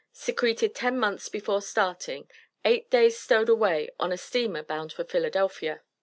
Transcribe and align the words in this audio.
SECRETED 0.13 0.73
TEN 0.73 0.97
MONTHS 0.97 1.29
BEFORE 1.29 1.61
STARTING 1.61 2.27
EIGHT 2.65 2.89
DAYS 2.89 3.19
STOWED 3.19 3.49
AWAY 3.49 3.87
ON 3.99 4.11
A 4.11 4.17
STEAMER 4.17 4.63
BOUND 4.63 4.91
FOR 4.93 5.03
PHILADELPHIA. 5.03 5.83